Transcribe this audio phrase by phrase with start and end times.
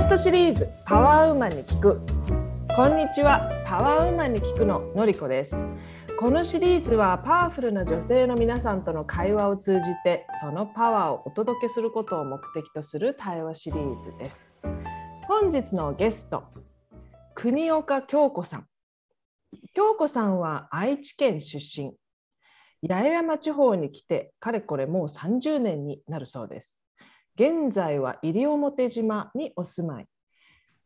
[0.00, 2.00] ストシリーズパワーウーマンに聞く。
[2.74, 5.54] こんにちはパワーウーマンに聞くののりこです。
[6.18, 14.48] このシリーズはパワフルな女性の皆さんとの会話を通じてそのパワーをお届けすることを目的とする対話シリーズです。
[15.28, 16.44] 本日のゲスト
[17.34, 18.66] 国岡京子さん。
[19.74, 21.92] 京子さんは愛知県出身。
[22.88, 26.79] 八重山地方に来てかれこれもう30年になるそうです。
[27.40, 30.06] 現在は西表島にお住まい。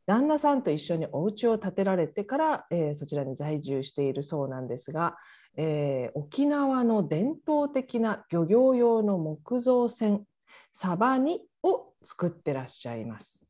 [0.07, 5.17] 旦那さんと一緒にお家を建てられてから、えー、そちらに在住しているそうなんですが、
[5.57, 10.23] えー、沖縄の伝統的な漁業用の木造船
[10.71, 13.49] サバニを作ってらっしゃいます。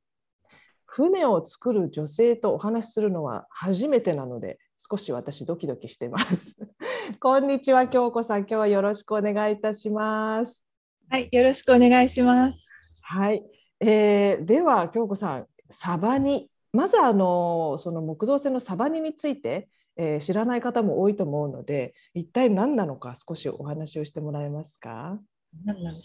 [0.86, 6.56] 船を作る女性とお話しするのは初めてなので少し私ドキドキしてます。
[7.20, 8.38] こんにちは京子さん。
[8.40, 10.66] 今日はよろしくお願いいたします。
[11.10, 12.73] はいよろしくお願いします。
[13.06, 13.42] はい、
[13.80, 25.18] えー、では京子さんサバニまずあのその木造船のサバニについて、えー、知らない方も多いと思うので一体何なのか少しお話をしてもらえますか？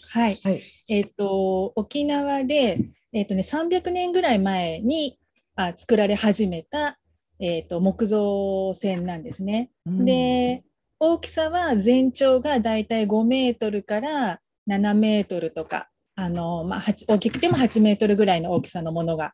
[0.08, 2.78] はい、はい、えっ、ー、と沖縄で
[3.12, 5.18] えっ、ー、とね300年ぐらい前に
[5.56, 6.98] あ作られ始めた
[7.40, 9.70] えっ、ー、と木造船なんですね。
[9.86, 10.62] うん、で
[11.00, 15.88] 大きさは全長がだいたい5メートルから7メートルとか
[16.20, 19.32] あの、まあ、大きくても8メートルぐらいの大きさのものが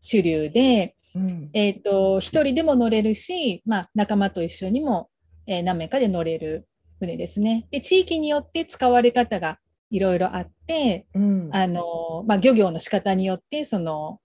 [0.00, 5.10] 主流で、うん、えっ、ー、と、一人でも乗れるし、まあ、仲間と一緒にも、
[5.46, 6.66] えー、何名かで乗れる
[6.98, 7.68] 船ですね。
[7.70, 9.58] で、地域によって使われ方が
[9.90, 14.18] いろいろあって、うん、あの、まあ、漁業の仕方によって、その、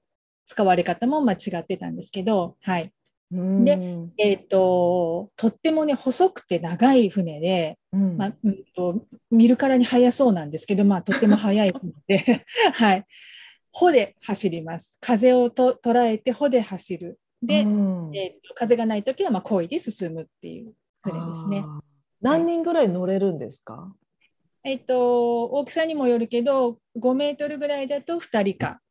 [0.47, 2.91] 使われ方も間違ってたんですけど、はい。
[3.31, 8.17] で、えーと、とってもね細くて長い船で、うん。
[8.17, 13.05] まあうんと、見るからに速そうなんですけど、まあ、とっても速い船で、 はい、
[13.71, 14.97] 帆で走ります。
[14.99, 17.19] 風をと捉えて帆で走る。
[17.43, 20.73] で、うん、えーと、風がない時はまあ漕いで進むっていう
[21.03, 21.63] 船ですね。
[22.21, 23.93] 何人ぐらい乗れるんですか、は
[24.65, 28.81] い、えっ、と大きさにもよるけど5メートルぐらいだと2人か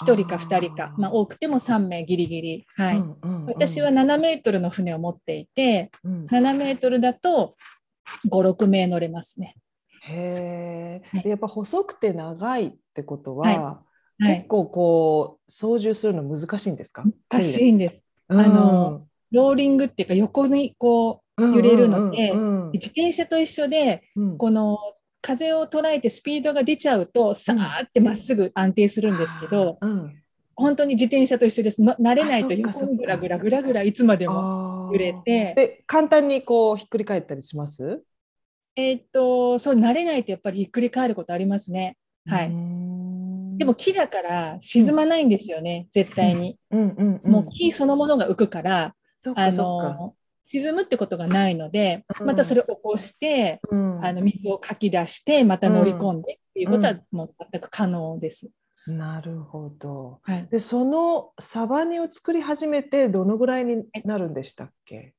[0.00, 7.56] 1人か2人か、まあ、多くても3名ギリギリ、はい、うんうんうん、私は7メートルの船を持っていて、うん、7メートルだと
[8.30, 9.56] 56名乗れますね。
[10.04, 13.46] へえ、やっぱ細くて長いってことは、
[14.18, 17.04] はい、結構こう操縦するの難しいんですか？
[17.28, 18.04] 難しいんです。
[18.28, 24.78] あのローリングっていうか横にこう揺れるので、うんうんうん、自転車と一緒で、うん、この
[25.22, 30.14] 風を捉えてスピードが出ちゃうとさーってまっすぐ安定するんですけど、うん、
[30.54, 31.80] 本当に自転車と一緒です。
[31.80, 35.54] 慣れないと横にぐらぐらぐらぐらいつまでも揺れて。
[35.54, 38.02] で簡単にこうひっくり返ったりします？
[38.74, 41.96] えー、っとそう慣れないとやっぱりひっくり返ることありますね。
[42.26, 42.48] はい。
[43.58, 46.80] でも木だから沈まないんですよね、うん、絶対に、うん。
[46.80, 48.94] うんうん、もう木そのものが浮くから
[49.36, 50.14] あの
[50.52, 58.50] 沈むってことがないので、またそれを起こして、うん、あの水をかき出してまた乗り込んでっていうことはもう全く可能です。
[58.86, 60.20] なるほど。
[60.22, 65.14] はい、でそのサバニを作り始めてどのぐらいになるんでしたっけ？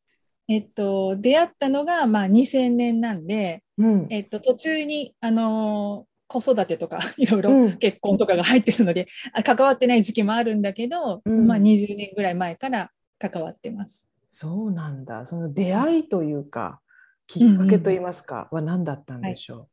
[0.49, 14.09] えっと、出会ったのが、まあ、2000年なんで、うん、えっと、途中に、あの子育てとか いろいろ結婚とかが入ってるので、うん、関わってない時期もあるんだけど、うん、まあ、20年ぐらい前から関わってます。
[14.33, 15.25] そうなんだ。
[15.27, 16.81] その出会いというか、
[17.27, 19.69] きっかけといいますか、は何だったんでしょう、はい、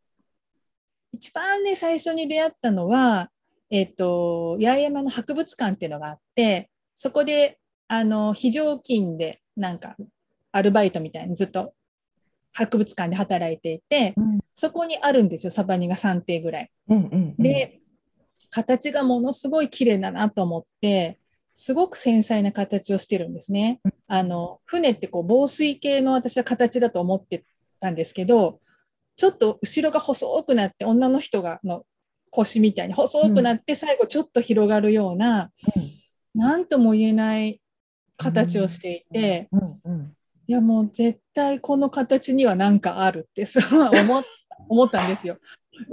[1.17, 3.31] 一番ね、最初に出会ったのは、
[3.71, 9.97] えっ、ー、と、八重山の博物館っていうのがあって、そこで、あの、非常勤で、なんか、
[10.53, 11.73] アルバイトみたいにずっと
[12.53, 16.71] 博物館で働いていて、うん、そこにあるんですよ、サバニが3艇ぐらい。
[16.89, 17.81] うんうんうん、で、
[18.51, 21.19] 形がものすごい綺麗だなと思って、
[21.53, 23.81] すごく繊細な形をしてるんですね。
[24.07, 27.45] あの船ってこう防水系の私は形だと思って
[27.81, 28.61] たんですけど
[29.17, 31.85] ちょっと後ろが細くなって女の人がの
[32.31, 35.51] 腰みたいに細くなって最後ちょっと広がるような
[36.35, 37.61] 何、うん、とも言えない
[38.17, 39.49] 形をしていて、
[40.47, 44.25] いやもう絶対この形には何かあるって思
[44.69, 45.39] 思ったんですよ。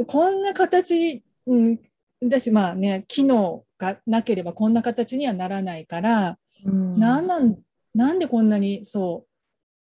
[0.07, 1.79] こんな形、うん、
[2.23, 7.55] だしまあね機能がなければこんな形にはならないから、うん、なんなん
[7.93, 9.25] なんでこんなにそ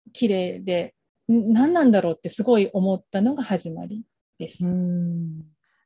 [0.08, 0.94] う綺麗で
[1.28, 4.04] 何なんだろうってすごい思ったのが始まり
[4.38, 4.64] です。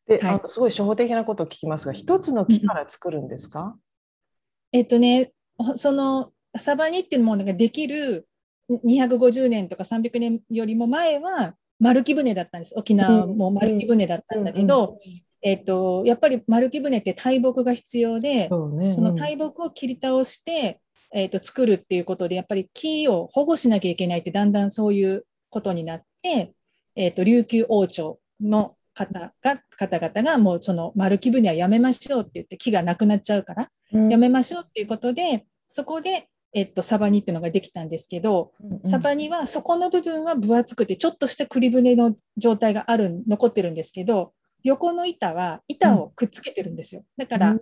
[0.07, 5.33] で、はい、あのすごい初歩的なことを聞きますが一つの木から作るんですか、うん、えっとね
[5.75, 8.27] そのサバニっていうものができる
[8.69, 12.73] 250年とか300年よりも前は丸木舟だったんです。
[12.77, 14.97] 沖縄も丸木舟だったんだけど、
[15.45, 18.91] えっと、やっぱり丸木舟って大木が必要で、そうね。
[18.91, 20.81] その大木を切り倒して、
[21.13, 26.55] えっと、作るっていうことで、やっぱり木を保護しなきゃいけないって、だんだんそういうことになって、
[26.95, 34.09] えっと、琉球王朝の方が方々がもうその丸木舟はやめましょうって言って木がなくなっちゃうからうん。
[34.09, 38.53] やめましょうっていうことでそこで、えっと、サバニっていうのができたんですけど
[38.83, 44.31] サバニはそこの部分は分厚くてちょっとした栗船の状態がある残ってるんですけど
[44.65, 47.05] 横の板は板をくっつけてるんですよ。
[47.17, 47.55] だから、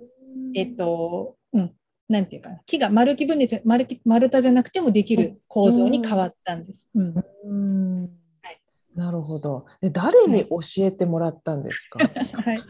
[0.55, 1.73] えっ、と、うん、
[2.07, 6.87] なんていうかな、木が丸木舟じゃ丸木丸太じゃなくてもできる構造に変わったんです。
[6.95, 7.13] うん。
[7.45, 8.09] うん。
[8.41, 8.61] はい。
[8.95, 9.65] なるほど。
[9.81, 11.99] で誰に教えてもらったんですか？
[12.07, 12.63] はい、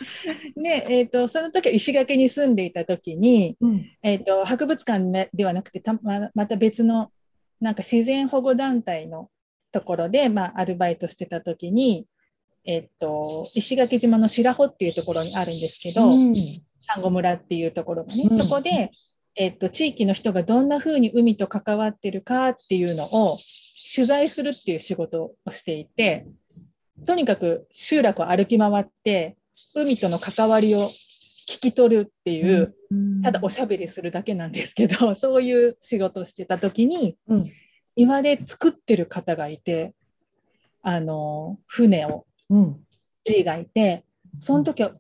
[0.56, 3.86] で、えっ、と、その時は石垣に住んでいた時に、うん。
[4.01, 7.12] えっ、と、博物館ねではなくてたま、また別の、
[7.62, 9.29] なんか自然保護団体の
[9.71, 12.07] ところで、まあ、アルバイトしてた時に、
[12.65, 16.33] えっ、と、石垣島の白穂っていうところにあるんですけど、うん。
[16.88, 18.38] 丹後村っていうところがね、うん。
[18.38, 18.92] そこで、
[19.36, 23.38] えっと、地域の人がどんな風に海と関わってるかっていうのを
[23.95, 26.25] 取材するっていう仕事をしていて、
[27.06, 29.36] とにかく集落を歩き回って、
[29.75, 30.89] 海との関わりを
[31.50, 32.75] 聞き取るっていう、
[33.24, 37.51] ただおしゃべりするだけなんですけど、 そういう仕事をしてた時に、うん。
[37.95, 39.94] 庭で作ってる方がいて、
[40.81, 42.79] あの、船を、うん、
[43.23, 44.05] G がいて、
[44.38, 44.91] その時は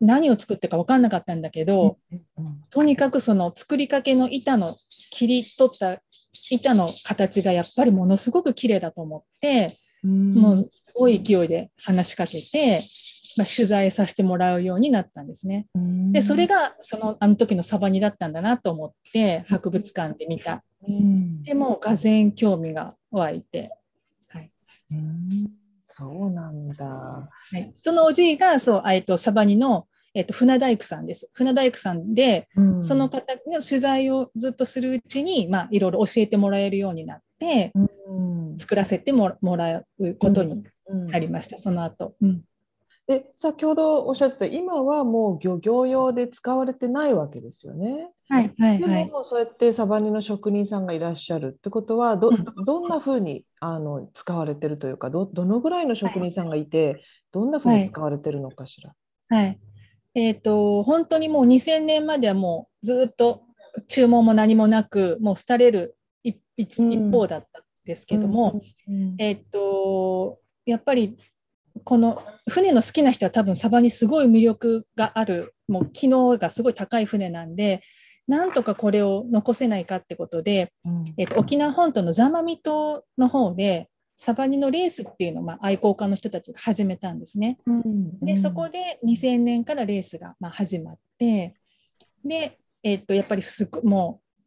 [0.00, 2.22] 何を作ってるか分かんなかったんだけど、うん
[2.70, 4.76] とにかくその作りかけの板の
[5.10, 6.02] 切り取った
[6.50, 12.82] 板の形がやっぱりものすごく綺麗だと思って、うん、もうすごい勢いで話しかけて、
[13.38, 15.66] まあ、取材させてもらうようになったんですね。
[15.74, 16.12] うん。
[16.12, 20.62] でそれ、がそのあの時のサバニだったんだなと思って博物館で見た。
[20.86, 21.42] うん。
[21.42, 23.72] でもうがぜん興味が湧いて、
[24.28, 24.52] はい。
[24.92, 25.57] うん
[25.98, 26.84] そうなんだ。
[26.86, 31.28] はい、そのおじいがそう、えっと、サバニの、えっと、船大工さんです。
[31.32, 32.84] 船大工さんで、うん。
[32.84, 38.12] その方の取材をずっとするうちに、まあ、いろいろ教えてもらえるようになって、う
[38.54, 38.58] ん。
[38.58, 42.14] 作らせてももらうことにうんなりました、その後。
[42.22, 42.42] うん
[43.08, 48.10] で先ほどおっしゃってた今はもう漁業用で使われてないわけですよね。
[48.28, 49.10] はいはいではい。
[49.10, 52.44] もそうやってサバニの職人さんがいらっしゃるってことはどうん。
[52.66, 57.02] どんなふうにあの使われてるというかどどのぐらいの職人さんがいて
[57.32, 58.92] どんなふうに使われてるのかしら？
[59.30, 59.58] はい。
[60.14, 63.40] えっと本当にもう2000年まではもうずっと
[63.86, 69.14] 注文も何もなく、もう廃れる一一方だったんですけども、うん。
[69.18, 71.16] えっとやっぱり
[71.84, 77.82] この船の好きな人は多分サバにすごい魅力があるもう機能がすごい高い船なんで
[78.26, 83.88] なんとかこれを残せないかってことで、うんえっと沖縄本島の座間味島の方で
[84.18, 87.58] サバニのレースっていうのを、まあ、愛好家の人たちが始めたんですね。
[87.66, 91.54] うんでそこで2000年からレースが、まあ、始まって
[92.24, 94.44] で、えっとやっぱりすごもう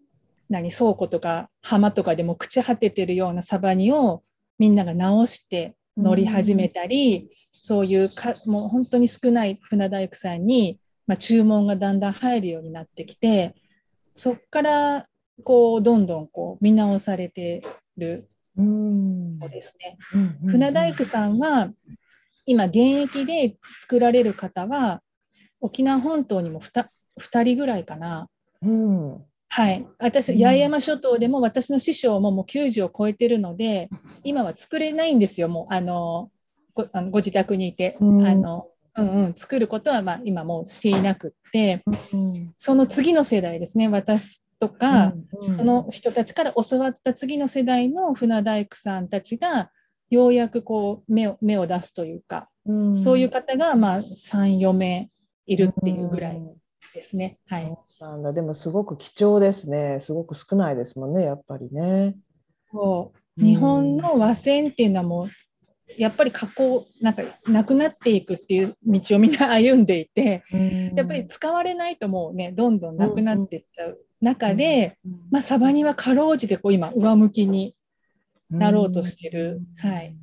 [0.49, 4.23] 何倉庫とか浜とかでも朽ち果ててるようなサバニを
[4.59, 7.29] みんなが直して乗り始めたり、
[7.61, 13.55] そういうかもう本当に少ない船大工さんに、まあ、注文がだんだん入るようになってきて
[14.15, 15.05] そこから
[15.43, 17.61] こうどんどんこう見直されて
[17.97, 19.97] るうですね。
[20.13, 21.69] うん船大工さんは
[22.45, 25.01] 今現役で作られる方は
[25.61, 26.87] 沖縄本島にも 2,
[27.19, 28.27] 2人ぐらいかな。
[28.61, 30.39] うんはい、私、うん。
[30.39, 33.89] 八重山諸島でも私の師匠ももう90を超えてるので、
[34.23, 36.31] 今は作れないんですよ、もうあの
[36.73, 38.25] ごあのご自宅にいて、うん。
[38.25, 38.67] あの
[38.97, 41.81] うんうん、作ることはまあ今もうしていなくって、
[42.13, 49.69] うんその次の世代ですね、私とか、うんその人たちから教わった次の世代の船大工さんたちが、
[50.09, 52.97] ようやくこう目を目を出すというか、うん。
[52.97, 55.09] そういう方がまあ3、4名
[55.45, 56.41] いるっていうぐらい
[56.93, 57.37] ですね。
[57.47, 57.77] はい。
[57.99, 58.33] なんだ。
[58.33, 59.99] でもすごく貴重ですね。
[60.01, 62.15] すごく少ないですもんねやっぱりね。
[62.71, 63.43] そう。
[63.43, 65.29] 日本の和船っていうのはもう
[65.97, 70.95] やっぱり加工なんかなくなっていくっていう道をみんな歩んでいてうん。
[70.95, 72.51] やっぱり使われないともうね。
[72.51, 73.99] どんどんなくなっていっちゃう。
[74.21, 75.11] 中で、うん。
[75.31, 77.75] まあ、サバニはかろうじてこう今上向きに
[78.49, 79.89] なろうとしてるうん。
[79.89, 80.15] はい。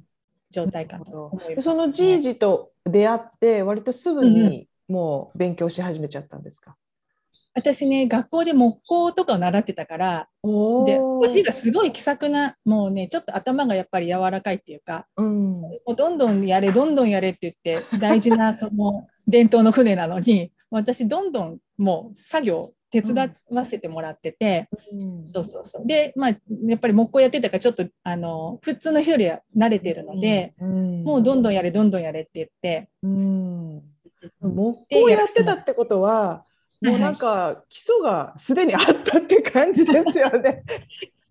[0.50, 1.32] 状態かと。
[1.60, 6.76] そのじいじと出会って割とすぐにもう勉強し始めちゃったんですか？
[7.54, 15.60] 私ね学校で木工とかを習ってたからおでおじいがすごい気さくなもうねちょっと頭がやっぱり柔らかいっていうかうん。
[15.62, 24.70] もうどんどんやれどんどんやれって言って大事な その伝統の船なのに私どんどんもう作業手伝わせてもらってて、
[25.24, 25.86] そうそうそう。
[25.86, 31.04] でまあやっぱり木工やってたからちょっとあの普通の人よりは慣れてるので、うん。
[31.04, 33.82] もうどんどんやれどんどんやれって言ってうん
[34.40, 36.44] 木工やってたってことは、
[36.82, 40.62] もうなんか基礎がすでにあったって感じですよね。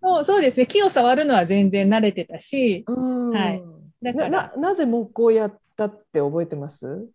[0.02, 0.68] そうそうですね。
[0.68, 3.30] 木を触るのは全然慣れてたし、うん。
[3.32, 3.64] はい。
[4.02, 4.30] だから。
[4.30, 7.08] なななぜ木工やったって覚えてます？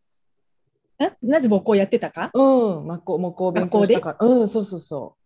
[0.99, 2.31] ななぜ木工やってたか？
[2.35, 2.43] う
[2.81, 4.17] ん、木工木工勉強したか。
[4.19, 4.27] ら。
[4.27, 5.17] うん、そうそうそ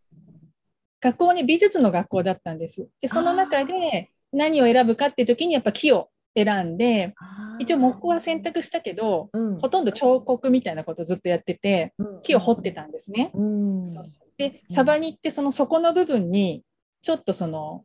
[1.01, 2.89] 学校に美術の学校だったんです。
[3.01, 7.15] でその中で何を選ぶかって時にやっぱ木を選んでう。
[7.59, 9.59] 一応木工は選択したけどうん。
[9.59, 13.31] ほとんど彫刻みたいなことをずっとやってて木を掘ってたんですね。
[13.35, 13.89] うん。
[13.89, 14.15] そうそう。
[14.37, 16.63] でサバニってその底の部分に
[17.03, 17.85] ちょっとその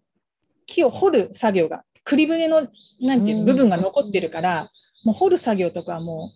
[0.65, 2.67] 木を掘る作業が栗船の
[3.00, 3.46] なんていうのうん。
[3.46, 4.70] 部分が残ってるから、
[5.05, 6.29] もう掘る作業とかはも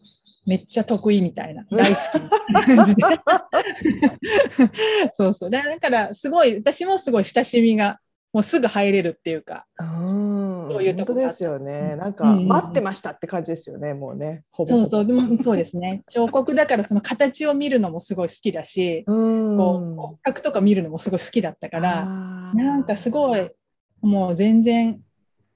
[0.46, 3.04] うめっちゃ得意みたいな大好きな感じで。
[5.16, 5.50] そうそう。
[5.50, 8.00] だだからすごい私もすごい親しみが
[8.36, 11.96] もうすぐ入れるっていうかうん、そういうとこがあった本当ですよね。
[11.96, 13.94] なんか待ってましたって感じですよね。
[13.94, 14.44] もうね。
[14.52, 19.58] ほぼそうそうでもそうですね彫刻だからその形を見るのもすごい好きだし、うん。
[19.58, 22.04] こう骨格とか見るのもすごい好きだったから、
[22.54, 23.50] なんかすごい
[24.02, 25.00] もう全然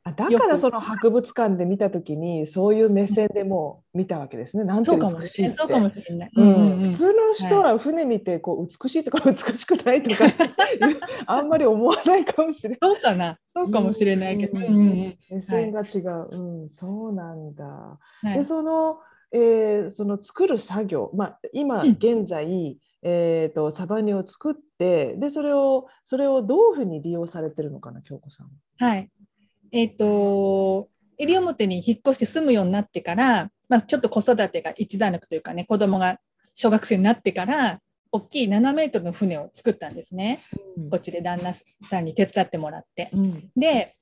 [0.10, 4.63] あだからその博物館で見たときにそういう目線でもう見たわけですね。
[4.63, 5.50] なんてそうかも美しい。
[5.51, 6.32] そうかもしれない。
[6.36, 10.25] ううんんうんうん普通の人は船見てこう美しいとか美しくないとか
[11.28, 12.80] あんまり思わないかもしれない。
[12.82, 13.38] そうかな。
[13.48, 14.58] そうかもしれないけど。
[14.58, 16.28] うんうんうんうん目線が違う。
[16.32, 17.63] うん、そうなんだ。
[17.66, 18.00] は
[18.36, 19.00] いでその、
[19.32, 28.51] えーその作る作業、まあ、今うん現在、えー、とサバニを作ってでそれをそれをどういうふうに利用されてるのかな京子さんは。
[28.80, 29.10] はい。
[29.72, 36.20] えっ、と、西表に引っ越して住むようになってから、まあ、ちょっと子育てが一段落というかね、子供が
[36.56, 37.80] 小学生になってから、
[38.12, 40.42] 大きい7メートルの船を作ったんですね。
[40.90, 41.54] こっちで旦那
[41.88, 43.10] さんに手伝ってもらって。
[43.14, 43.50] うん。
[43.56, 43.96] で、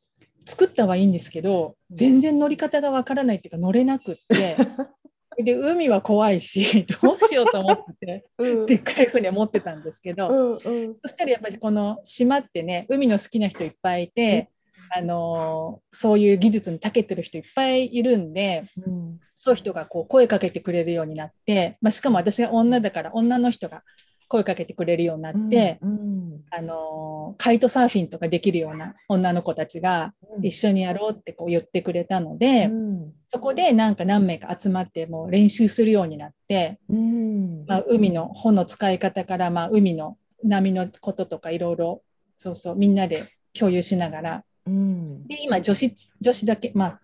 [0.45, 4.55] 作ったはいいんですけど、全然乗り方がわからないっていうか、乗れなくって、
[5.43, 8.65] で、海は怖いし、どうしようと思って、うん。
[8.65, 10.97] でっかい船持ってたんですけど、うんうん。
[11.03, 14.49] そしたらやっぱりこの島ってね海の好きな人いっぱいいて、
[14.89, 23.83] あのーそういう技術に長けてる人いっぱいいるんでうんそういう人がこう声かけてくれるようになって、まあ、しかも私が女だから女の人が
[24.29, 30.13] 声かけてくれるようになって、うんあのーカイトサーフィンとかできるような女の子たちが
[30.43, 33.13] 一緒にやろうってこう言ってくれたので、うん。
[33.27, 37.65] そこでなんか何名か集まってもう練習するようになって、うん。
[37.67, 42.01] まあ、海の帆の使い方から、まあ、海の波のこととかいろいろ
[42.37, 45.27] そうそうみんなで共有しながらうん。
[45.27, 46.99] で今女子女子だけまあ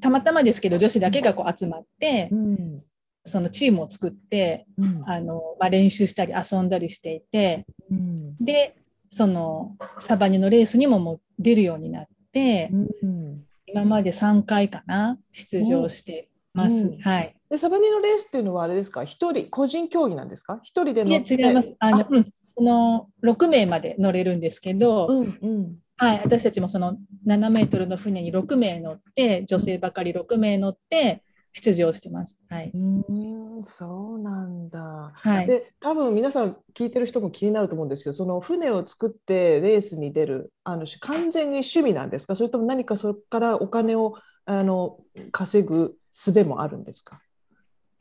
[0.00, 2.82] たまたまですけど女子だけがこう集まってうん。
[3.24, 5.02] そのチームを作ってうん。
[5.06, 8.36] あの、まあ、練習したり遊んだりしていてうん。
[8.36, 8.76] で
[9.10, 12.70] そのサバニのレースにももう出るようになって
[13.02, 13.44] うん。
[13.66, 16.76] 今まで3回かな出場してます。
[16.76, 16.98] うん。
[17.00, 17.34] はい。
[17.50, 19.04] でサバニのレースっていうのはあれですか？
[19.04, 20.60] 一人個人競技なんですか？
[20.62, 21.34] 一人でいや乗って。
[21.34, 21.74] 違います。
[21.78, 32.40] あの、うん、その6名まで乗れるんですけど、うんうんはい、私たちもその7メートルの船に6名乗って、女性ばかり6名乗って出場してます。
[32.48, 32.70] はい。
[32.72, 35.12] うんそうなんだ。
[35.12, 35.46] はい。
[35.48, 42.36] で多分皆さん聞いてる人も気になると思うんですけどその船を作ってレースに出るあの完全に趣味なんですか？
[42.36, 44.14] それとも何かそこからお金を
[44.44, 45.00] あの
[45.32, 47.20] 稼ぐ術もあるんですか？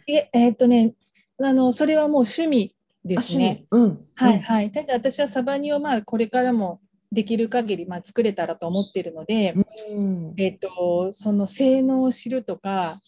[0.07, 0.93] え、えーっとね、
[1.41, 3.65] あの、それはもう趣味であすね。
[3.71, 4.71] うんはい、はい。
[4.71, 6.79] ただ私はサバニをまあこれからも
[7.11, 9.55] できる限りまあ作れたらと思っているので、
[9.89, 10.33] うん。
[10.37, 12.99] えーっと、その性能を知るとか、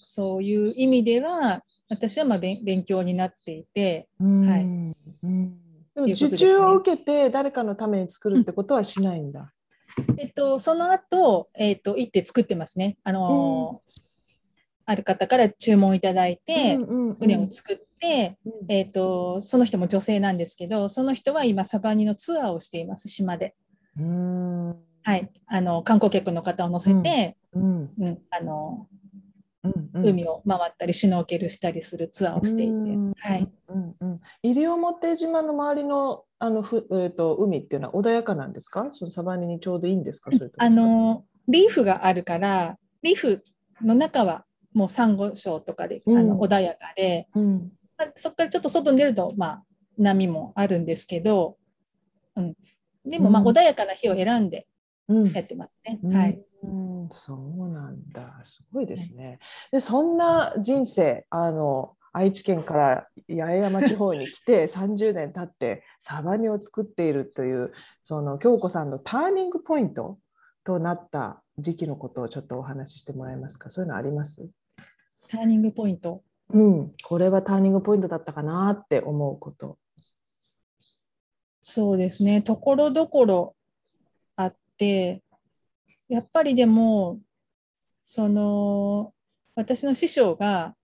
[0.00, 4.48] そういう意味では、私はまあ勉勉強になっていて、うん。
[4.48, 5.58] はいうん
[5.94, 9.52] でも受注を受けて誰かのために作るってことはしないんだ。
[10.16, 12.96] えっと、その後、えっと、行って作ってますね。
[13.04, 13.92] あのー
[14.84, 17.14] ある方から注文いただいて、うんうんうん。
[17.14, 18.52] 船を作って、うん。
[18.68, 23.54] えっと、その人も女性なんですけど、その人は今、サバニのツアーをしています、島で。
[23.98, 24.68] うん。
[25.04, 25.30] はい。
[25.46, 27.90] あの、観光客の方を乗せて、うん。
[27.98, 28.86] うん、あの、
[29.94, 33.12] 海を回ったり、シュノーケルしたりするツアーをしていて、うん。
[33.16, 33.48] はい。
[33.68, 38.90] うんうん、西表島の周りのあのふ、えー、と海っていうのは穏やかなんですか？
[38.92, 40.32] そのサバニにちょうどいいんですか？
[40.32, 40.66] それとも。
[40.66, 43.44] あの、リーフがあるから、リーフ
[43.80, 44.44] の中は
[44.74, 46.18] もうサンゴ礁とかで、うん。
[46.18, 47.54] あの穏やかで、うん。
[47.54, 47.81] まあ
[48.16, 49.64] そこからちょっと外に出ると、まあ、
[49.98, 51.56] 波もあるんですけど、
[52.36, 52.54] うん、
[53.04, 54.66] でも、まあ、うん穏やかな日を選んで
[55.08, 55.98] うんやってますね。
[56.02, 56.40] うんはい。
[56.62, 59.40] うんそうなんだすごいですね。
[59.72, 67.72] でそんな人生あの愛知県から八重山地方に来て 30年経ってサバニを作っているという
[68.04, 70.18] その京子さんのターニングポイント
[70.64, 73.70] となった時期のことをちょっとお話ししてもらえますか？
[73.70, 74.46] そういうのあります？
[75.28, 76.22] ターニングポイント。
[76.52, 79.78] うん、これはターニングポイントだったかなって思うこと。
[81.60, 83.56] そうですね、ところどころ
[84.36, 85.22] あって、
[86.08, 87.20] やっぱりでも、
[88.02, 89.14] その、
[89.54, 90.74] 私の師匠が、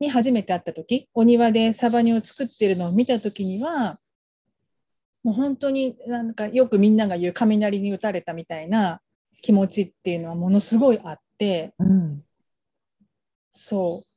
[0.00, 4.00] に初めて会った時、お庭でサバニを作ってるのを見た時には、
[5.22, 9.00] もう本当になんかよくみんなが言う雷に打たれたみたいな
[9.42, 12.24] 気持ちっていうのはものすごいあって、うん、
[13.50, 14.09] そう。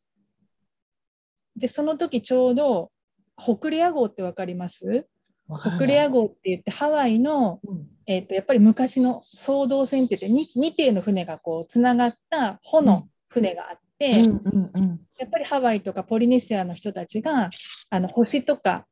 [1.56, 2.92] で、その時ちょうど、
[3.36, 5.08] ホクレア号ってわかります？
[5.48, 5.80] わからない。
[5.80, 7.88] ホクレア号って言ってハワイの、うん。
[8.06, 15.00] えっとやっぱり昔の総動船って言って 2, 2艇の船がこうつながった帆の船があって、うんうんうん。
[15.18, 17.50] やっぱりハワイとかポリネシアの人たちが
[17.90, 18.86] あの星とか、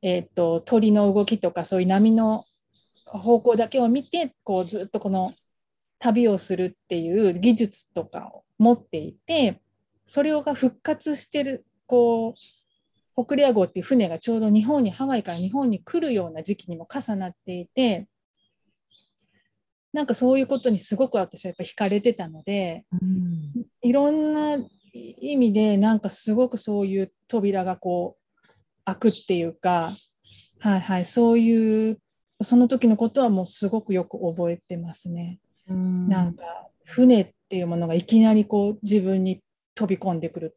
[0.00, 2.44] えっと鳥の動きとかそういう波の
[3.04, 5.32] 方向だけを見てこうずっとこの
[5.98, 9.60] 旅をするっていう技術とかを持っていて
[10.06, 12.40] それをが復活してるこう
[13.14, 18.08] ホクレア号っていう船がちょうど日本にハワイから日本に来るような時期にも重なっていて
[19.92, 24.56] なんかそういうことにすごく私はやっぱ惹かれてたのでうんいろんな
[24.94, 28.50] 意味でなんかすごくそういう扉がこう
[28.86, 29.90] 開くっていうか
[30.60, 31.98] はいはいそういう
[32.40, 35.40] その時のことはもうすごくよく覚えてますね。
[35.68, 36.44] うんなんか
[36.86, 39.42] 船っていうものがいきなりこう自分に
[39.74, 40.56] 飛び込んでくる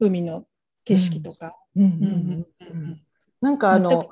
[0.00, 0.44] 海の
[0.94, 1.84] 景色とか、うん。
[1.84, 2.82] うんうんうん。
[2.82, 3.00] うん
[3.40, 4.10] なんかあの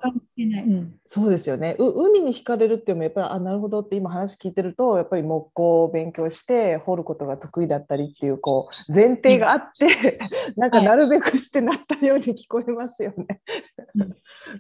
[1.05, 1.77] そうですよね。
[1.79, 10.19] う海に惹かれるっていうのもやっぱりあなるほどって今話聞いてるとやっぱり木工を勉強して掘ることが得意だったりっていうこう前提があって、
[10.57, 13.41] なんかなるべくしてなったように聞こえますよね。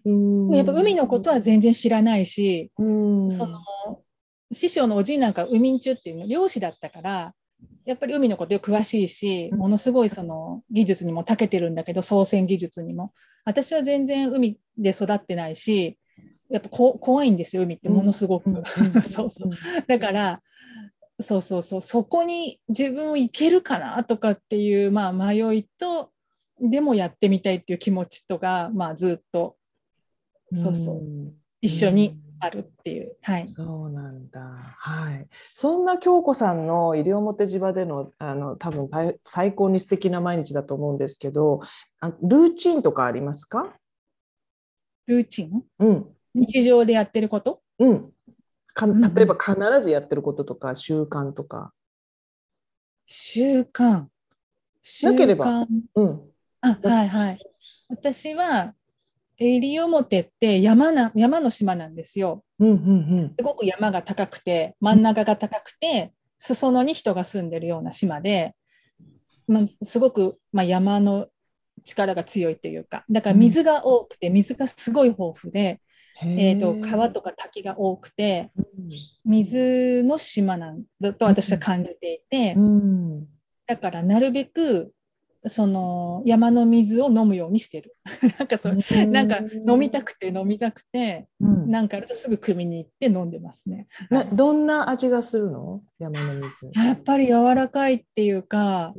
[0.04, 0.54] うん。
[0.54, 3.30] やっぱ海のことは全然知らないし、うん。
[3.30, 3.60] その
[4.52, 7.34] 師匠のおじいなんか海ん中っていうの漁師だったから
[7.88, 9.59] やっぱり海のことよく詳しいしうん。
[9.61, 13.12] ものすごいその技術にも長けてるんだけど操船技術にも。
[13.47, 15.98] 私は全然海で育ってないし
[16.51, 18.62] やっぱこ怖いんですよ海ってものすごく、うん。
[19.03, 19.51] そうそう。
[19.87, 20.42] だから
[21.18, 21.81] そうそうそう。
[21.81, 26.11] そこに自分行けるかなとかっていう、まあ、迷いと
[26.61, 29.57] でもやってみたいっていう気持ちとか、まあ、ずっと。
[30.53, 30.96] そうそう。
[30.96, 31.33] うん。
[31.62, 33.48] 一緒にあるっていう、はい。
[33.48, 34.40] そうなんだ。
[34.40, 35.29] はい。
[35.55, 41.61] そんな京子さんの西表島でのあの多分大最高に素敵な毎日だと思うんですけど、
[42.01, 43.74] あルーチンとかありますか？
[45.07, 45.62] ルーチン？
[45.79, 46.07] うん。
[46.35, 47.62] 日常でやってること？
[47.79, 48.12] うん。
[48.74, 51.72] か例えば必ずやってることとか習慣とか。
[53.07, 54.07] 習慣。
[54.83, 56.31] 習なければ慣うん。
[56.61, 57.38] あ、はいはい。
[57.88, 58.74] 私は、
[59.38, 62.44] 西表って山な山の島なんですよ。
[62.59, 68.55] うんうんすごく山が高くて、真ん中が高くて、裾野に人が住んでるような島で、
[69.46, 71.29] まあ、すごく、まあ、山の
[71.85, 75.81] 力が強いというか、だから水が多くて、水がすごい豊富で、
[76.22, 76.40] うん。
[76.40, 78.64] えー、とへ川とか滝が多くて、うん
[79.24, 83.27] 水の島なんだと私は感じていて、うん。
[83.66, 84.92] だからなるべく
[85.48, 87.96] その山の水を飲むようにしてる。
[88.38, 93.88] なんかそう、なんか飲みたくて飲みたくて、うんなんかあるとすぐ汲みに行って飲んでますね。
[94.11, 95.82] などんな味がするの？
[95.98, 96.70] 山の水。
[96.74, 98.94] やっぱり柔らかいっていうか、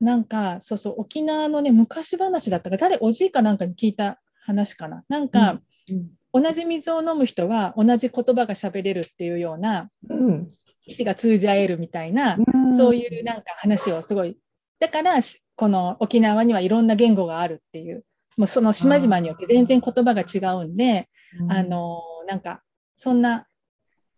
[0.00, 5.04] なんかそうそう沖縄のね昔話だったか誰おじいかなんかに聞いた話かな。
[5.08, 10.48] なんか、うん同じ水を飲む人は同じ言葉が喋れるっていうようなうん。
[10.86, 14.38] 意思が通じ合えるみたいな、うんそういうなんか話をすごい。
[14.80, 18.04] だからしこの沖縄にはいろんな言語があるっていう、
[18.36, 21.08] もうその島々によって全然言葉が違うんで、
[21.48, 22.62] あのなんか
[22.96, 23.46] そんな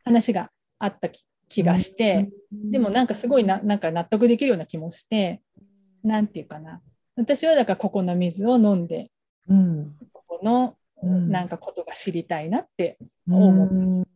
[0.05, 5.43] 話があったき気がして、でもなんかすごいななんか納得できるような気もして、
[6.03, 6.81] なんていうかな。
[7.17, 9.11] 私はだからここの水を飲んで、
[9.49, 9.95] うん。
[10.13, 12.99] ここのうんなんかことが知りたいなって。
[13.29, 14.07] 思思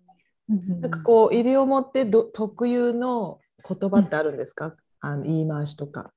[0.48, 4.74] なんかこう西表ど特有の言葉ってあるんですか？
[5.00, 6.12] あの言い回しとか。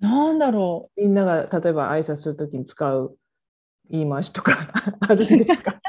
[0.00, 3.16] なんだろみんなが例えば挨拶するときに使う
[3.90, 5.80] 言い回しとか あるんですか？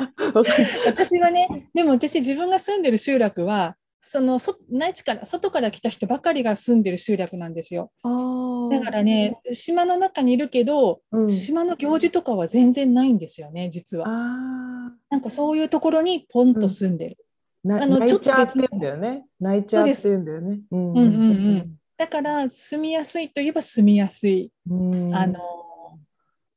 [0.85, 7.91] 私はね、でも私自分が住んでる集落は、そのそ内地から外から来た人ばかりが住んでる集落なんですよ。
[8.03, 14.05] だからね、島の中にいるけど、うん島の行事とかは全然ないんですよね、実は。
[14.07, 17.17] あなんかそういうところにポンと住んでる。
[17.65, 19.25] あ、なあの泣いちゃーってちょっと別言うんだよね。
[19.39, 20.59] 泣いちゃーってんだよね。
[20.71, 24.51] うんうんうんうんだから住みやすいといえば住みやすい。
[24.67, 25.39] うんあの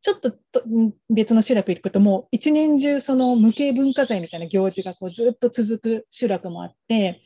[0.00, 7.20] ちょっととん別の集落行くともう一年中その無形文化財みたいな行事がこうずっと続く集落もあって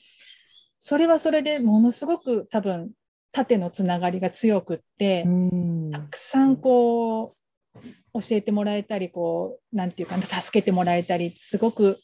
[0.80, 2.90] それはそれでものすごく多分
[3.30, 7.36] 縦のつながりが強くって、うんたくさんこ
[7.76, 7.80] う
[8.14, 12.00] 教えてもらえたりこうなんていうかな助けてもらえたりすごく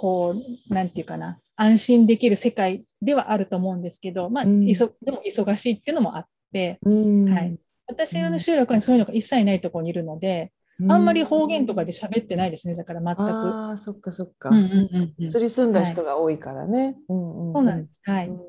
[0.00, 0.34] こ
[0.70, 10.52] うなんていうかな安心できる世界ではあると思うんですけど、まあうんいそでも忙しいっていうのもあってうんはい私の集落にそういうのが一切ないところにいるので、
[10.88, 13.20] あんまり方言とかで喋ってないですねだから全く。
[13.20, 14.48] ああそっかそっか。
[14.48, 16.96] うんうんうんうん移り住んだ人が多いからね。
[17.08, 18.00] うんうんそうなんです。
[18.04, 18.28] はい。
[18.28, 18.40] うん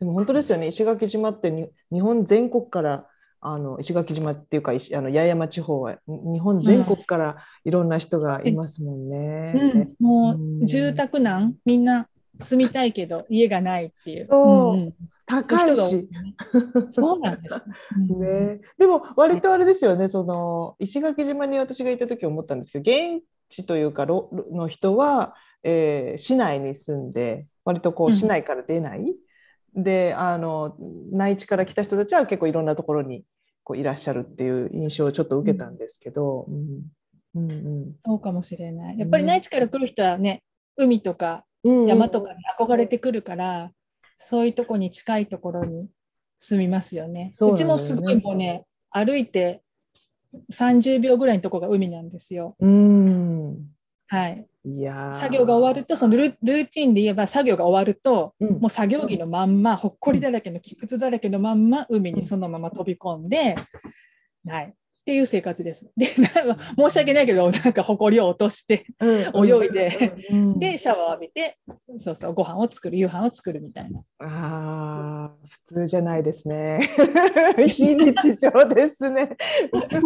[0.00, 3.06] でも本当ですよね石垣島ってに日本全国から
[3.40, 9.52] あの石垣島っていうか石あの八重山地方はに日本全国からいろんな人がいますもんね。
[10.00, 10.62] うん、もうん。
[10.62, 14.28] う住宅難、みんな住みたいけど家がないっていう。
[14.30, 14.74] そう。
[14.74, 14.94] うんうん。
[15.26, 16.08] 高いし。
[16.90, 17.60] そうなんです。
[18.08, 18.20] うん。
[18.20, 28.14] ね、でも割とあれですよね、その石垣島に私がいた時思ったんですけど現地というかろの人は、えー市内に住んで割とこううん。
[28.14, 29.12] 市内から出ない、
[29.74, 30.76] であの
[31.10, 33.24] 内地から来た人たちは結構いろんなところに
[33.64, 36.82] こういらっしゃるっていう印象をちょっと受けたんですけど、うん
[37.40, 38.98] うんそうかもしれない。
[38.98, 40.42] やっぱり内地から来る人はね、
[40.76, 43.72] 海とかうん、山とかに憧れてくるから、
[44.18, 45.90] そういうとこに近いところに
[46.38, 47.30] 住みますよね。
[47.34, 49.62] そうよねちもすごいもうね、歩いて
[50.52, 52.54] 30秒ぐらいのとこが海なんですよ。
[52.60, 53.66] うん、
[54.06, 54.46] はい。
[54.64, 63.56] いやー作業が終わると、そのルルーティンで言えば作業が終わると、うんもう作業着のまんま、ほっこりだらけの木靴だらけのまんま、海にそのまま飛び込んで、
[64.46, 64.74] はい。
[65.06, 65.86] っていう生活です。
[65.96, 71.58] で、申し訳ないけど、なんかほこりを落として、うん泳いで、うんで、シャワーを浴びて、
[71.96, 74.00] そうそう、ご飯を作る、夕飯を作るみたいな。
[74.18, 76.90] ああ、普通じゃないですね。
[77.68, 79.36] 非日常ですね。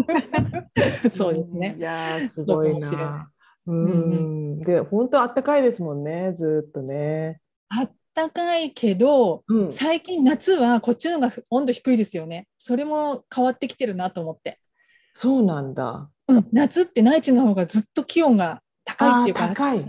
[1.17, 3.31] そうですねいやー、すごいなな。
[3.69, 7.41] うん、で、本当あったかいですもんね、ずーっとね。
[7.71, 12.49] あったかいけど、うん、最近夏はこっちの方が温度低いですよね。
[12.59, 14.60] それも変わってきてるなと思って。
[15.15, 16.11] そうなんだ。
[16.29, 19.83] うん、夏って内地の方がずっと気温が高いっていうか、高い。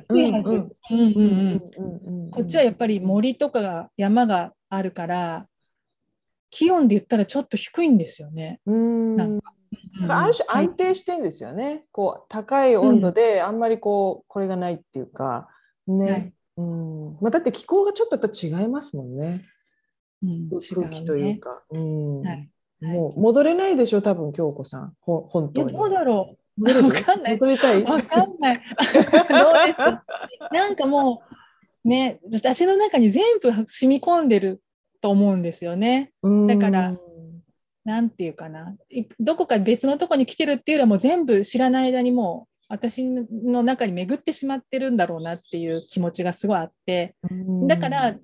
[2.32, 5.48] こっちはやっぱり森とかが山があるから、
[6.50, 8.60] 気温で言ったらちょっと低いんですよね。
[8.66, 9.16] うん。
[9.16, 9.40] なんうん。
[10.04, 10.12] うん。
[10.12, 11.86] ある安定してんですよね。
[11.92, 15.48] こう高い温度であんまりこうこれがないっていうか。
[15.88, 16.12] ね。
[16.12, 16.34] はい。
[16.58, 17.18] うん。
[17.22, 19.46] まあ、だって気候がちょっとやっぱ違いますもんね。
[20.24, 21.64] うん空気というか。
[21.70, 22.22] うん。
[22.24, 22.50] はい
[22.82, 25.74] もう戻れないでしょ、多分京子さん、ほ本当に。
[25.74, 26.64] どうだろう。
[26.64, 27.84] わかんない戻りたい？
[27.84, 28.62] わかんない。
[30.52, 31.24] なんかも
[31.86, 34.62] うね、私の中に全部染み込んでる
[35.00, 36.12] と思うんですよね。
[36.24, 36.98] うんだから
[37.84, 38.76] なんていうかな。
[38.90, 48.18] いどこか別のとこに来てるっていうよりはもう全部知らない間にもう私の中に巡ってしまってるんだろうなっていう気持ちがすごいあって、うんだから、え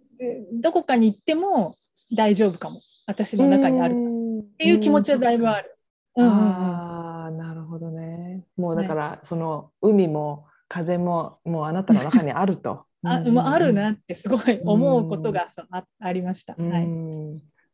[0.54, 1.76] どこかに行っても
[2.16, 2.82] 大丈夫かも。
[3.08, 3.96] 私の中にある。
[4.42, 5.78] っていう気持ちはだいぶある。
[6.16, 8.44] うんうんうんああ、なるほどね。
[8.58, 12.86] もうだから、その海も風ももうあなたの中にあると。
[13.06, 16.56] あうんもうあるなってすごい思うことがそうあありました。
[16.58, 16.88] うんはい、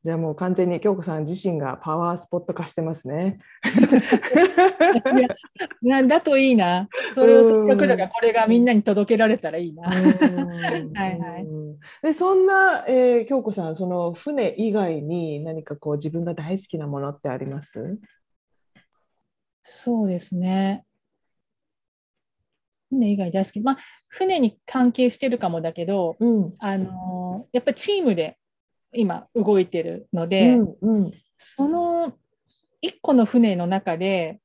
[0.04, 3.40] じゃあもう完全に京子さん自身がパワースポット化してますね。
[5.18, 5.30] いや
[5.82, 6.90] なんだといいな。
[7.14, 9.90] それをせっかくだからこれがみんなに届けられたらいいな。
[9.90, 10.02] はい
[11.20, 17.98] はいうんでそんな、えー、京子さんその船以外に何かこう自分が大好きなものってあります？
[19.64, 20.84] そうですね。
[22.90, 23.62] 船以外大好き。
[23.62, 23.78] まあ、
[24.10, 28.38] 船に関係してるかもだけど、うんあのーやっぱりチームで
[28.94, 31.14] 今動いてるので、うんうん。
[31.38, 32.14] その
[32.82, 34.40] 一個の船の中で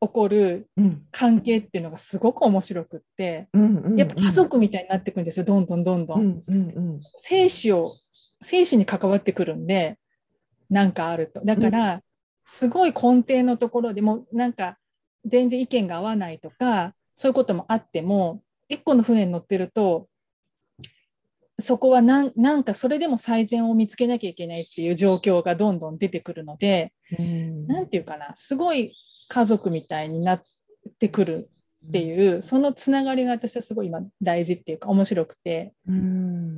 [0.00, 1.02] 起こるうん。
[1.10, 6.14] 関係っていうのがすごく面白くって、うんうんやっぱ家族みたいになってくんですよ、どんどんどんど。
[6.14, 7.00] うんんうん。
[7.16, 7.92] 生死を、
[8.40, 9.98] 生死に関わってくるんで、
[10.68, 11.44] なんかあると。
[11.44, 12.02] だから、
[12.46, 14.76] すごい根底のところでも、なんか
[15.24, 20.08] 全然意見が合わないとか、そういうこともあっても、一個の船に乗ってると、
[21.58, 27.66] そこはなんなんかそれでも最善を見つけなきゃいけないっていう状況がどんどん出てくるので、うん。
[27.66, 28.94] なんていうかな、すごい
[29.28, 30.42] 家族みたいになっ
[30.98, 31.50] てくる
[31.86, 36.54] っていう、そのつながりが私はすごい今大事っていうか面白くて、うん。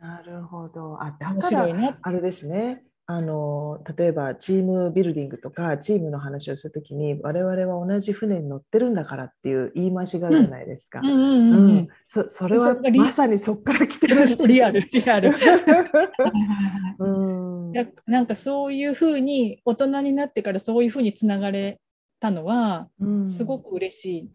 [0.00, 1.02] なるほど。
[1.02, 2.82] あだ面からあれですね。
[3.08, 10.98] あの例えばチームビルディングとかチームの話をするときに我々は同じ船に乗ってるんだからっていう言い回しがあるじゃないですか。
[10.98, 11.06] うん。
[11.06, 11.76] うんうんううん。
[11.76, 11.88] ん。
[12.08, 14.16] そそれはまさにそこから来てる
[14.48, 15.30] リアル、リアル。
[16.98, 17.74] うん。
[17.76, 21.80] いやなんかそういうふうに大人になってからそういうふうにつながれ
[22.18, 23.28] たのはうん。
[23.28, 24.30] すごく嬉しい、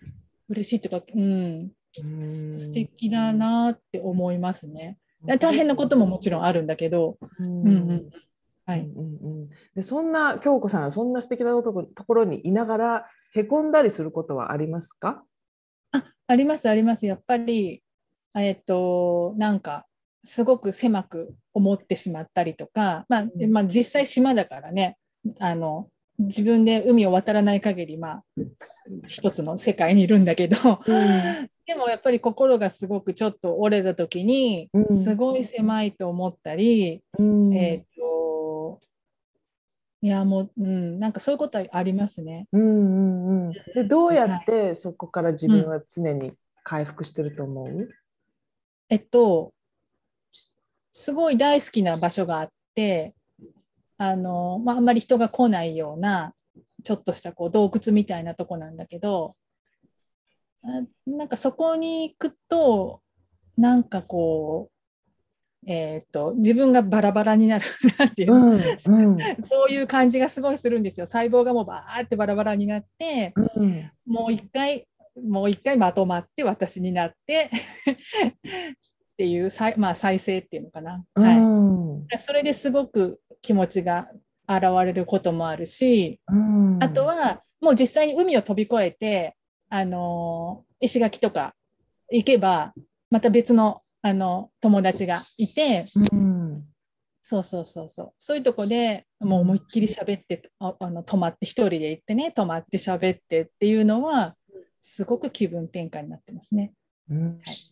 [0.48, 1.72] 嬉しいというか、うん、
[2.20, 2.26] うん。
[2.26, 4.98] 素敵だなって思いますね。
[5.40, 7.62] 大変なことももちろんあるんだけど、うん。
[7.62, 8.10] うんうん
[8.66, 8.82] はい。
[8.82, 15.24] うんうんうん、でそんな京子さんそんな素敵なとこところにいながらへこんだりすることはありますか？
[15.92, 17.06] あありますあります。
[17.06, 17.84] やっぱり
[18.36, 19.86] えっとなんか
[20.24, 23.52] すごく狭く思ってしまったりとか、まあうん。
[23.52, 24.98] まあ、実際島だからね
[25.40, 28.24] あの自分で海を渡らない限りまあ
[29.08, 30.56] 一つの世界にいるんだけど、
[31.66, 35.04] でもやっぱり心がすごくちょっと折れた時にうん。
[35.04, 37.54] すごい狭いと思ったり、うん。
[37.58, 38.22] えっと
[40.02, 42.48] いやもう、うん、なんかそういうことはありますね。
[42.52, 46.34] うんうんうん、でどうやってそこから自分は常に
[46.64, 47.90] 回復してると思う、
[48.90, 49.54] えっと、
[50.92, 53.14] すごい大好きな場所があって、
[53.98, 56.34] あの、まあ、あんまり人が来ないような、
[56.84, 59.34] ちょっとしたこう洞窟みたいなとこなんだけど、
[60.64, 63.02] あなんかそこに行くと、
[63.58, 64.71] なんかこ
[65.68, 67.66] う、えっと、自分がバラバラになる
[67.98, 68.62] なっていう、うんうん。
[68.80, 71.06] そういう感じがすごいするんですよ。
[71.06, 73.92] 細胞がもうバーってバラバラになって、うん。
[74.06, 74.88] もう一回、
[75.22, 78.36] もう一回まとまって私になってっ
[79.18, 81.40] ていう再,、まあ、再生っていうのかな、うはい。
[81.40, 84.10] んそれですごく気持ちが
[84.48, 86.84] 現れることもあるし、うん。
[86.84, 89.36] あとはもう実際に海を飛び越えて、
[89.70, 91.54] あのー石垣とか
[92.12, 92.74] 行けば
[93.12, 95.88] また別の、あの友達がいて。
[96.12, 96.66] うん。
[97.24, 98.14] そうそうそうそう。
[98.18, 104.36] そういうとこでもう思いっきり喋ってああの泊まって一人で行ってね泊まって喋ってっていうのは
[104.82, 106.74] すごく気分転換になってますね。
[107.10, 107.28] うん。
[107.38, 107.72] はい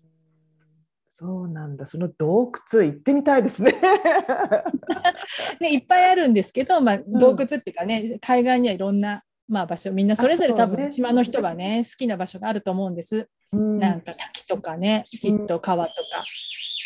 [1.19, 1.85] そうなんだ。
[1.85, 3.73] その洞窟行ってみたいですね。
[5.59, 7.03] ね、いっぱいあるんですけど、まあ、ん。
[7.11, 13.27] 洞窟っていうかね、海岸にはいろんな、まあ、場所みんなそれぞれ多分島の人はね好きな場所があると思うんです。
[13.51, 13.79] うん。
[13.79, 15.99] なんか滝とかねきっと川とか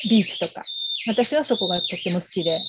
[0.10, 0.64] ビーチとか。
[1.06, 2.62] 私はそこがとっても好きで、はい、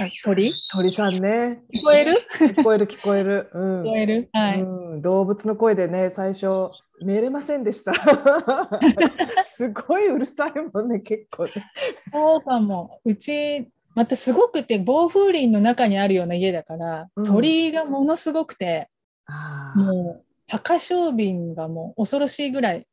[0.00, 0.50] あ鳥？
[0.72, 1.60] 鳥さんね。
[1.74, 2.12] 聞こえる？
[2.38, 3.50] 聞こえる聞こえる。
[3.52, 3.82] うん。
[3.82, 4.62] 聞こえる、はい。
[4.62, 4.64] う
[4.96, 6.70] ん、動物の声でね最初
[7.02, 7.92] 寝れませんでした。
[9.44, 11.52] すごいうるさいもんね結構ね。
[12.10, 13.00] そうかも。
[13.04, 17.24] うちまたすごくて暴風林の中にあるような家だから、うん。
[17.24, 18.88] 鳥がものすごくて
[19.74, 22.86] もう高小便がもう恐ろしいぐらい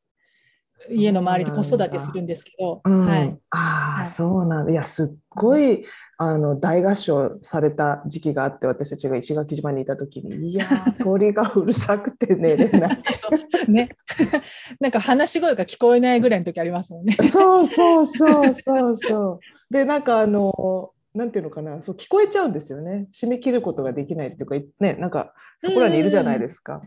[0.89, 3.07] 家の周りで子育てするんですけど、うん。
[3.07, 4.07] はい、ああ、はい。
[4.07, 4.71] そうなんだ。
[4.71, 5.85] いやすっごい
[6.19, 13.03] あの大合唱された時期があって私たちが石垣島にいた時に いやー鳥がうるさくて寝れない。
[13.69, 13.89] ね、
[14.79, 17.13] なんか話し声が聞こえないぐらいの時ありますもんね。
[17.13, 19.73] そうそうそうそうそう。
[19.73, 21.81] でなんかあのなんていうのかな。
[21.83, 23.07] そう聞こえちゃうんですよね。
[23.13, 26.81] 締め切ることができないっていうかねなんかそこらにいるじゃないですか。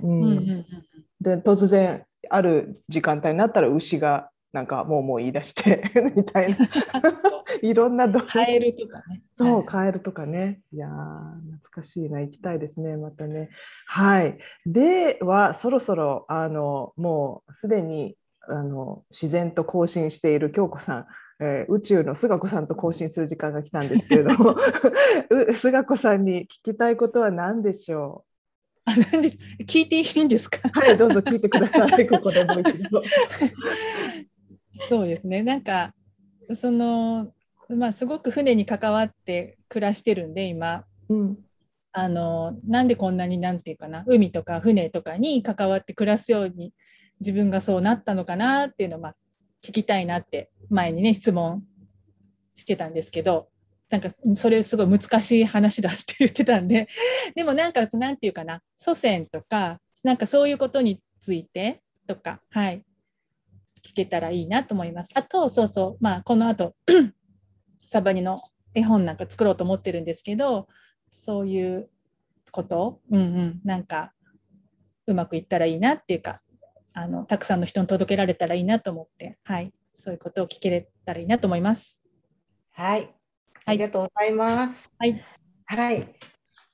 [1.21, 5.82] で突然ある時間帯になったら牛がなんかもうもう言い出して
[6.16, 6.56] みたいな
[7.62, 9.22] いろんな動物カエルとかね。
[9.36, 10.60] そう、はいカエルとかね。
[10.72, 10.90] いやー、
[11.52, 13.50] 懐かしいな、行きたいですね、またね。
[13.86, 14.38] はい。
[14.66, 18.16] では、そろそろ、あの、もうすでに、
[18.48, 21.06] あの、自然と交信している京子さん、
[21.42, 24.56] えー宇宙の菅子さんと交信する時間が来たんですけれども、
[25.48, 28.24] う菅子さんに聞きたいことは何でしょ
[28.84, 29.28] あなんで
[29.66, 30.58] 聞いていいんですか？
[30.64, 33.02] うはい、どうぞ聞いてください、ここでもう一度。
[34.90, 35.42] そうですね。
[35.42, 35.94] なんか、
[36.55, 37.33] その、
[37.68, 40.85] まあ、すごく船に関わって暮らしてるんで、今。
[41.09, 41.38] うん、
[41.92, 46.72] あのなんでこんなになんていうかな海とか船とかに関わって暮らすように
[47.20, 49.16] 自分がそうなったのかなっていうのを、まあ、
[49.62, 51.64] 聞きたいなって前にね質問
[52.55, 53.48] してたんですけど
[53.90, 56.88] なんかそれすごい難しい話だって言ってたんで
[57.35, 62.85] でもなんかなんていうかな祖先とかなんかそういうことについてとかはい
[63.83, 65.11] 聞けたらいいなと思います。
[65.14, 66.05] あとそうそう。
[66.05, 66.75] まあこの後
[67.85, 68.40] サバニの
[68.75, 70.69] 絵本なんか作ろうと思ってるんですけど
[71.11, 71.90] そういう
[72.53, 74.12] こと、うんうん、なんか
[75.07, 76.40] うまくいったらいいなっていうか
[76.93, 82.03] あのたくさんの人に届けられたらいいなと思って、はい、そういうことを聞けれたらいいなと思います。
[82.73, 83.12] はい、
[83.66, 84.93] ありがとうございます。
[84.99, 85.23] はい、
[85.66, 86.14] はい、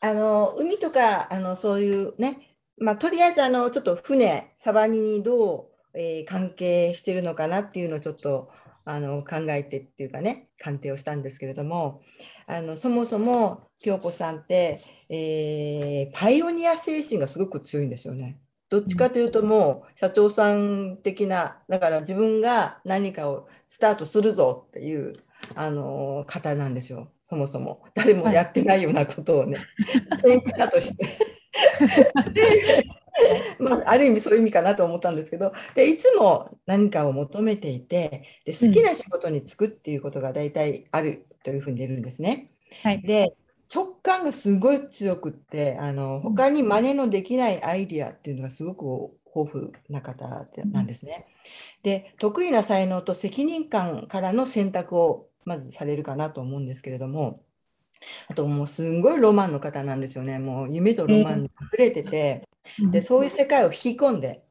[0.01, 8.51] あの海とかあのそういうね、まあとりあえずあのちょっと船サバニにどう、えー関係してるのかなっていうのをちょっと
[8.85, 12.03] あの考えてっていうかね鑑定をしたんですけれども、
[12.47, 18.39] あのそもそも京子さんって、えーパイオニア精神がすごく強いんですよね。
[18.69, 25.15] どっちかというともう社長さん的なだから自分が何かをスタートするぞっていう
[25.55, 27.13] あの方なんですよ。
[27.29, 27.83] そもそも。
[27.95, 29.59] 誰もやってないようなことをね、
[30.21, 31.07] 先駆者として。
[32.33, 32.87] で
[33.59, 42.49] まあ、ある意味そういう意味かなと思ったんですけどでいつも何かを求めていてで好きな仕事に就くっていうことが大体あるというふうに出るんですね。
[42.83, 43.33] はいで
[43.75, 51.27] 直感がすごい強くってあの他に真似のできないアイディアっていうのがすごく豊富な方なんですね。
[51.83, 57.41] で得意な才能と責任感からの選択をまずされるかなと思うんですけれども
[58.29, 62.49] あともうすんごいロマンの方なんですよねもう夢とロマンに溢れてて、
[62.91, 64.43] でそういう世界を引き込んで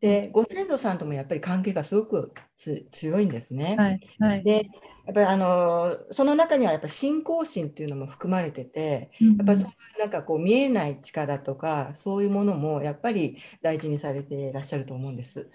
[0.00, 3.76] でご先祖さんともやっぱり関係がすごく強いんですね。
[3.78, 4.68] はいはい、で
[5.06, 15.50] やっぱりあのその中にはやっぱ信仰心っていうのも含まれてて、やっぱりそういうなんかこう見えない力とかそういうものもやっぱり大事にされていらっしゃると思うんです。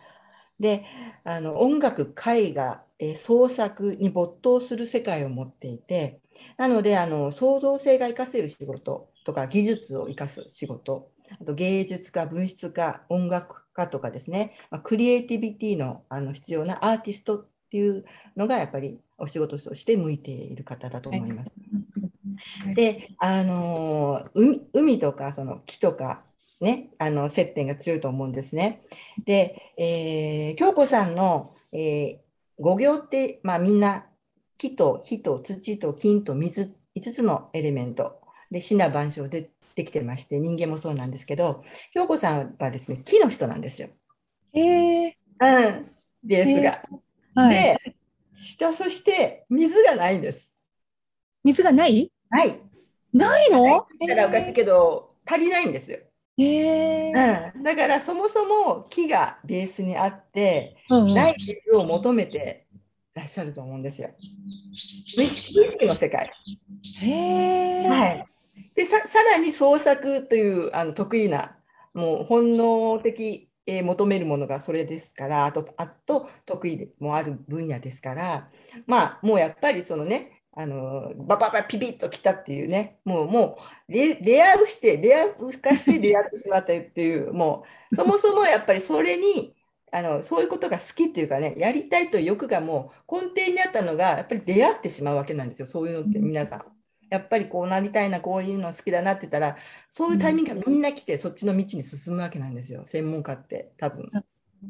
[0.59, 0.85] で
[1.23, 6.19] あの音楽絵画、え創作に没頭する世界を持っていて
[6.57, 21.53] なのであの創造性が活かせる仕事とか技術を生かす仕事あと芸術家文筆家音楽家とかですね、まあ、クリエイティビティのあの必要なアーティストっていうのがやっぱりお仕事として向いている方だと思います。
[22.65, 26.23] はい、であの海海とかその木とか
[26.61, 28.83] ね、あの接点が強いと思うんですね。
[29.25, 32.17] で、えー、京子さんの、えー、
[32.59, 34.05] 五行って、まあ、みんな
[34.59, 39.49] 木と火と土と金と水5つのエレメントで死な万象で
[39.81, 43.89] できてまして人間もそうなんですけど京子さんはですね木の人なんですよ。
[44.53, 45.91] へえー、うん、
[46.23, 46.83] ベースが。
[47.33, 47.95] はい、で
[48.35, 50.53] 下そして水がないんです。
[51.43, 52.11] 水がない？
[52.29, 52.59] ない。
[53.13, 53.87] ないの？
[53.99, 55.97] だからおかしいけど足りないんですよ。
[56.37, 57.11] へ
[57.55, 62.67] うん、だからそもそも木がベースにあって、ない水を求めて
[63.13, 64.09] らっしゃると思うんですよ。
[64.19, 66.31] 無意識の世界。
[67.01, 68.25] へはい、
[68.75, 68.97] でさ
[69.31, 71.57] らに創作というあの得意な
[71.93, 78.49] もう本能的、えー、求めるものがそれですからあとあと得意でもある分野ですから
[78.87, 89.55] まあもうやっぱりそのねあのバババピピッときたっていうねもうもうレレアしてレア化してレアってしまったっていうもうそもそもやっぱりそれに
[89.93, 96.80] あのそういうことが好きっていうかねやりたいという欲がもう根底にあったのがやっぱり出会ってしまうわけなんですよそういうのって皆さん。
[97.11, 99.57] やっぱりこうなりたいなこういうの好きだなって言ったら
[99.89, 102.83] そういうタイミングがみんな来てそっちの道に進むわけなんですよ。
[102.85, 104.09] 専門家って多分。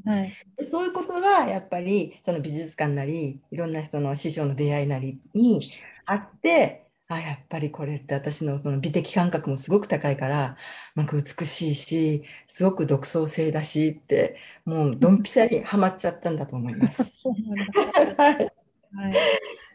[0.05, 5.61] はい、でそういうことがやっぱりその美術館なりいろんな人の師匠の出会いなりに
[6.05, 10.55] あってあやっぱりこれって私のこの美的感覚もすごく高いから
[10.95, 17.23] なんか美しいしすごく独創性だしってもうドンピシャにはまっちゃったんだと思います。
[18.17, 18.60] はい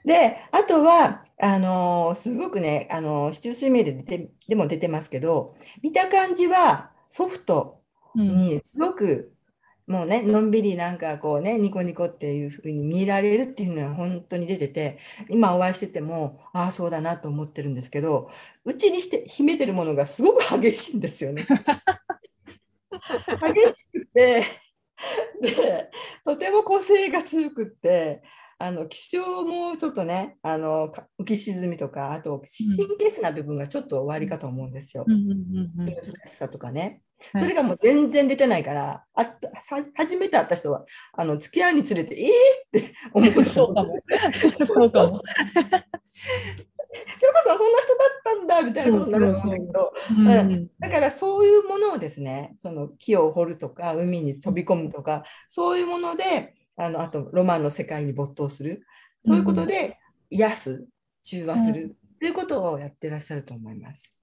[0.04, 7.80] であとはあのー、すごくね、あのー、市中水明で出てでも出てますけど見た感じはソフト
[8.14, 9.32] にすごく、
[9.86, 14.98] うん、もうねのんびりなんかこうねニコニコっていう風に見られるっていうのは本当に出てて
[15.28, 18.30] 今お会いしててもああそうだなと思ってるんですけど
[18.64, 21.46] うちにして秘めてるものがすごく激しいんですよね。
[22.90, 24.42] 激しくて
[25.40, 25.90] で
[26.24, 28.22] とても個性が強くって
[28.58, 30.90] あの気象もちょっとねあの
[31.20, 32.42] 浮き沈みとかあと
[32.76, 35.04] 神経質な部分がちょっと終わりかと思うんですよ。
[35.76, 37.02] 難しさとかね。
[37.32, 39.50] それがもう全然出てないから、あった
[39.94, 43.98] 初めて会った人はあの付き合うにつれてえー、って思うそうかも。
[44.66, 45.22] そうかも。
[47.20, 58.86] 京子さんそんな人だったんだみたいなことになるんだけど、うん、だからそういうものをですねその木を掘るとか海に飛び込むとかそういうものであのあとロマンの世界に没頭する。
[59.24, 59.98] そういうことで
[60.30, 60.86] 癒す
[61.24, 64.18] 中和する、ということをやってらっしゃると思います。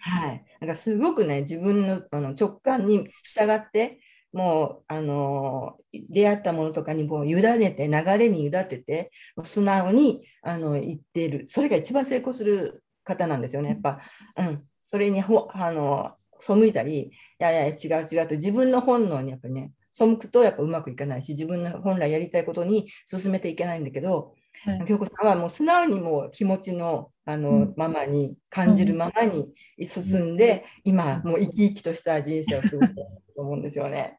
[0.00, 4.00] はい、なんかすごくね自分のあの直感に従って
[4.32, 9.10] もうあの出会ったものとかにもう委ねて流れに委ねて
[9.42, 11.48] 素直にあの言っている。
[11.48, 13.98] それが一番成功する方なんですよねやっぱ、
[14.36, 29.52] うん、それにほあの背いたりいやいや違う違うと自分の本能にやっぱりね背くとやっぱうまくいかないし自分の本来やりたいことに進めていけないんだけど、はい、京子さんはもう素直にもう気持ちのあの、うん、ままに感じるままに
[29.86, 32.94] 進んで、うん、今もう生き生きとした人生を過ごしてる
[33.36, 34.18] と思うんですよね。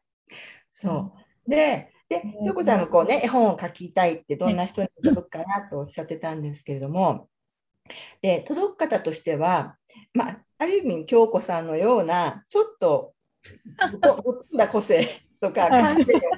[0.72, 1.12] そ
[1.46, 1.50] う。
[1.50, 7.28] でで京子さんのこうね絵本を書きたいってどんな人に届くかなとおっしゃってたんですけれども
[8.20, 9.76] で届く方としては、
[10.12, 13.14] まあ、ある意味京子さんのようなちょっと
[13.80, 15.06] ぶっんだ個性
[15.40, 16.30] とか感性をね、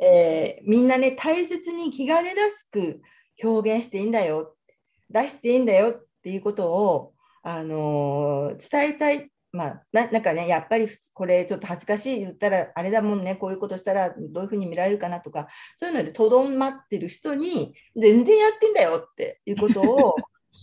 [0.00, 3.00] えー、みんなね大切に気兼ねなく
[3.42, 4.54] 表現していいんだよ
[5.12, 7.12] 出していいんだよっていうことを、
[7.42, 9.28] あのー、伝えたい。
[9.54, 20.16] まあ、ななんかねやっぱりこれちょっと恥ずかしい言ったらあれだもんねこういうことしたらどういうふうに見られるかなとかそういうのでとどまってる人に全然やってんだよっていうことを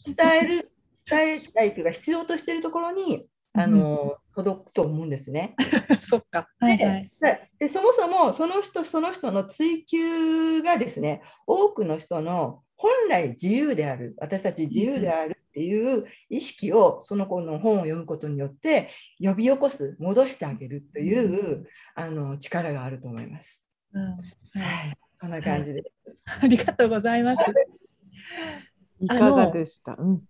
[0.03, 0.71] 伝える
[1.07, 3.27] 伝えたいというか必要としているところに
[3.61, 5.55] あの、届くと思うんですね。
[6.01, 6.47] そっか。
[6.59, 7.11] はいはい。
[7.19, 18.89] ででそもそもその人その人の追求がですね多くの人の本来自由である私たち自由であるっていう意識をその子の本を読むことによって
[19.19, 23.65] 呼び起こす戻してあげるというあの力があると思います。
[23.93, 24.15] うんは、
[24.53, 26.23] はいい、そんな感じです。
[26.41, 27.43] ありがとうございます。
[29.01, 30.21] いかがでした、うん、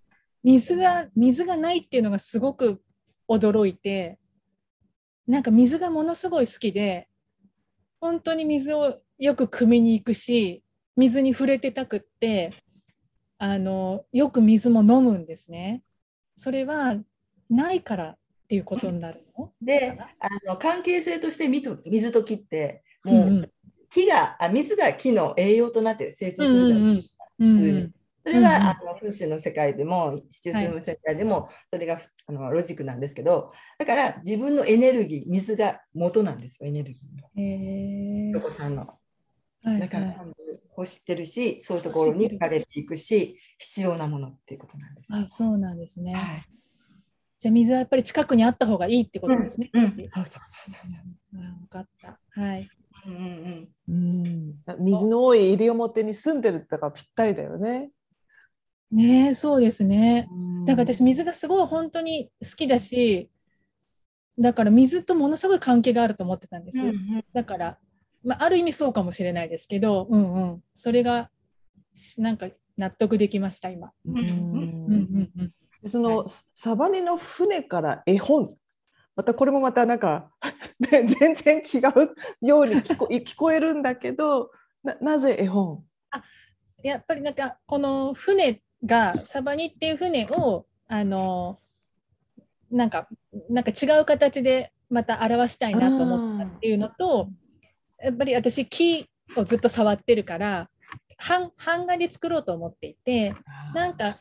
[0.43, 2.81] 水が水がないっていうのがすごく
[3.29, 4.17] 驚いて
[5.27, 7.07] なんか水がものすごい好きで
[8.01, 10.63] 本当に水をよく汲みに行くし
[10.95, 12.53] 水に触れてたくって
[13.37, 15.81] あのよく水も飲むんですね。
[16.35, 16.95] それは
[17.49, 18.17] ないからっ
[18.49, 19.53] ていうことになるの？
[19.61, 23.51] であの関係性として水と水と木ってもう、うんうん
[23.91, 27.25] 木があ水が木の栄養となって成長するじゃないですか。
[27.39, 27.91] うんうん普通に
[28.23, 38.87] それは、うんうんあの風水の世界でも七水の世界でも、それがあのロジックなんですけどだから自分のエネルギー水が元なんですよエネルギーのへーさんの。
[39.63, 40.15] はいだからはい
[40.77, 45.13] 欲してるしそういうところに惹かれていくし必要なものっていうことなんです。
[45.13, 46.13] あそうなんですね。
[46.13, 46.45] はい
[47.39, 49.69] じゃあ水はやっぱり近くにあった方がいいってことですね。
[49.73, 50.39] うんうそうそうそうそ
[51.37, 51.41] う。
[51.41, 52.19] あ分かった。
[52.31, 52.67] はい。
[53.07, 57.91] うんうんうん、水の多い西表に住んでるってからぴったりだよね。
[58.91, 59.29] ね。
[59.29, 60.27] えそうですね。
[60.65, 63.29] だから私水ががすごい本当に好きだし
[64.39, 67.25] だから水とものすごい関係があると思ってたんです、うんうん。
[67.33, 67.77] だから、
[68.23, 71.29] まあ、ある意味そうかもしれないですけど、うんうん、それが
[71.93, 74.17] しなんか納得できました今、うん。
[74.17, 75.31] うんうん
[75.83, 76.25] うん、その、
[76.55, 78.55] サバニの船から絵本。
[79.15, 80.31] またこれもまたなんか
[80.79, 81.79] ね全然違
[82.41, 84.49] うように聞こ 聞こえるんだけど
[84.81, 85.83] ななぜ絵本？
[86.81, 91.59] やっぱりなんかこの船がサバニっていう船をあの
[92.71, 93.07] なんか
[93.49, 97.29] なんか違う形でまた表したいなと思ったっていうのと
[98.01, 100.69] やっぱり私木をずっと触ってるから
[101.27, 103.35] 版版画で作ろうと思っていて
[103.73, 104.19] なんか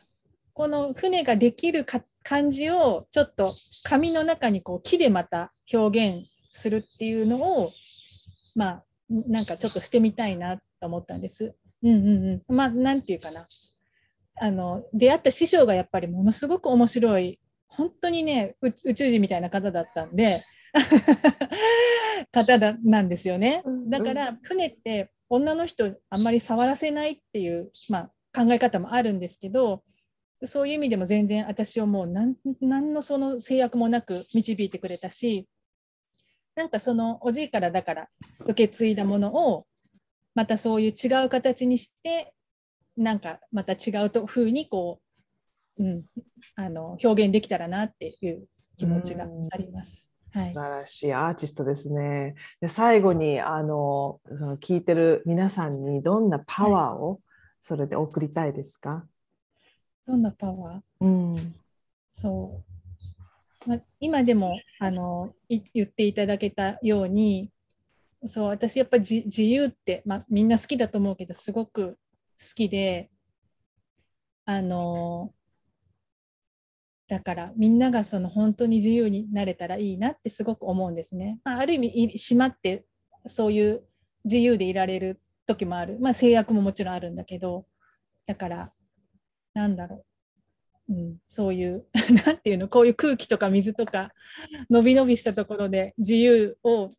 [0.52, 3.54] この船ができるか感じをちょっと
[3.84, 7.72] 紙の中にこう木でまた表現するっていうのを
[8.54, 11.54] まあなんかちょっとしてみたいなと思ったんです。
[11.82, 13.46] うんうんうん、まあなんていうかな
[14.41, 20.45] あの出会った師匠がやっぱりものすごく面白い本当にね宇宇宙人みたいな方だったんで
[22.32, 23.62] 方だなんですよね。
[23.89, 29.82] だから船って女の人あんまり触らせないっていう、まあ、考え方もあるんですけど
[30.45, 35.49] そういう意味でも全然私をもう何何のその制約もなく導いてくれたし
[36.55, 38.09] なんかそのおじいからだから
[38.41, 39.66] 受け継いだものを
[40.34, 42.32] またそういう違う形にして
[42.99, 45.01] なんかまた違うと風にこ
[45.78, 46.05] う、うん、
[46.57, 48.46] あの表現できたらなっていう
[48.76, 50.11] 気持ちがあります。
[50.32, 50.53] はい。
[50.53, 52.34] 素、晴らしいアーティストですね。
[52.61, 57.20] で最後にあのその聞いてる皆さんにどんなパワーを
[57.61, 59.07] それで送りたいですか、
[60.07, 61.05] どんなパワー？
[61.05, 61.55] うん。
[62.11, 62.64] そ
[63.66, 67.51] う、まあ、今でもあのい言っていただけたように
[68.26, 71.94] そう私やっぱじ自由って、まあ、みんな好きだと思うけどすごく好
[72.55, 73.11] きで
[74.45, 75.32] あの
[77.09, 81.39] だからみんながその本当に自由になれたらいいなってすごく思うんですね。
[81.43, 82.84] まあ、ある意味い閉まって
[83.26, 83.82] そういう
[84.24, 87.66] 自由でいられる時もある、まあ、制約ももちろんあるんだけど
[88.26, 88.72] だから
[89.55, 90.05] なんだろ
[90.89, 91.86] う、うん、そういう
[92.26, 92.68] なんていうの？
[92.68, 94.12] こういう空気とか水とか
[94.68, 96.91] のびのびしたところで自由を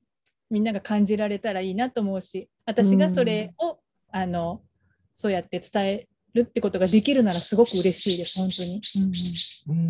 [0.49, 3.79] みんなが感じられたらいいなと思うし私がそれを、
[4.11, 4.63] あの
[5.19, 8.81] そうやって伝えるってことができるならすごく嬉しいです本当に。
[9.67, 9.89] うんうんうん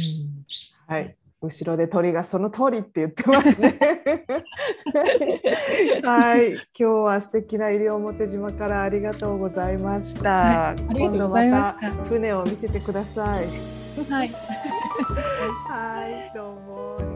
[0.88, 3.80] はい後ろで鳥がその通りって言ってますね。
[6.04, 10.32] はい、今日は素敵な西表島からありがとうございました。
[10.32, 10.56] はい
[10.90, 13.48] ありがとうございました今度また船を見せてください。
[14.10, 14.28] はい
[15.70, 17.09] はい、どうも。